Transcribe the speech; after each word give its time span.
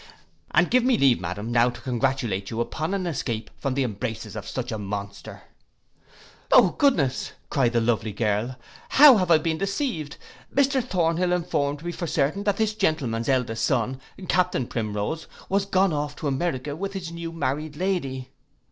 And 0.49 0.71
give 0.71 0.83
me 0.83 0.97
leave, 0.97 1.21
madam, 1.21 1.51
now 1.51 1.69
to 1.69 1.79
congratulate 1.79 2.49
you 2.49 2.59
upon 2.59 2.95
an 2.95 3.05
escape 3.05 3.51
from 3.59 3.75
the 3.75 3.83
embraces 3.83 4.35
of 4.35 4.47
such 4.49 4.71
a 4.71 4.79
monster.' 4.79 5.43
'O 6.51 6.71
goodness,' 6.71 7.33
cried 7.51 7.73
the 7.73 7.81
lovely 7.81 8.11
girl, 8.11 8.55
'how 8.89 9.17
have 9.17 9.29
I 9.29 9.37
been 9.37 9.59
deceived! 9.59 10.17
Mr 10.55 10.83
Thornhill 10.83 11.31
informed 11.31 11.83
me 11.85 11.91
for 11.91 12.07
certain 12.07 12.45
that 12.45 12.57
this 12.57 12.73
gentleman's 12.73 13.29
eldest 13.29 13.63
son, 13.63 14.01
Captain 14.27 14.65
Primrose, 14.65 15.27
was 15.49 15.67
gone 15.67 15.93
off 15.93 16.15
to 16.15 16.27
America 16.27 16.75
with 16.75 16.93
his 16.93 17.11
new 17.11 17.31
married 17.31 17.75
lady. 17.75 18.31